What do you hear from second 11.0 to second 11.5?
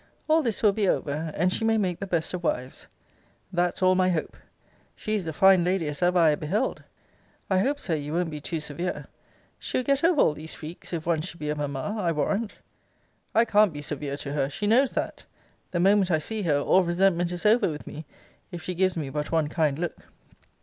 once she be